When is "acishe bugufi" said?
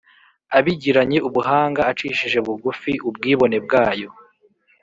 1.91-2.91